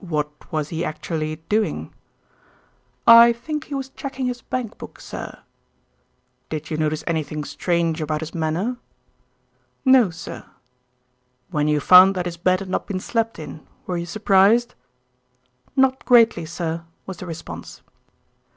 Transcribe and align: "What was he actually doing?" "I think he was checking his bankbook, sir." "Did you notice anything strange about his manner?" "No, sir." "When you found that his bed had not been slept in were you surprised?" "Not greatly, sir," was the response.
"What 0.00 0.50
was 0.50 0.70
he 0.70 0.84
actually 0.84 1.36
doing?" 1.48 1.94
"I 3.06 3.32
think 3.32 3.66
he 3.66 3.76
was 3.76 3.90
checking 3.90 4.26
his 4.26 4.42
bankbook, 4.42 5.00
sir." 5.00 5.38
"Did 6.48 6.68
you 6.68 6.76
notice 6.76 7.04
anything 7.06 7.44
strange 7.44 8.00
about 8.00 8.18
his 8.18 8.34
manner?" 8.34 8.78
"No, 9.84 10.10
sir." 10.10 10.44
"When 11.52 11.68
you 11.68 11.78
found 11.78 12.16
that 12.16 12.26
his 12.26 12.36
bed 12.38 12.58
had 12.58 12.68
not 12.68 12.88
been 12.88 12.98
slept 12.98 13.38
in 13.38 13.64
were 13.86 13.96
you 13.96 14.06
surprised?" 14.06 14.74
"Not 15.76 16.04
greatly, 16.04 16.44
sir," 16.44 16.84
was 17.06 17.18
the 17.18 17.26
response. 17.26 17.80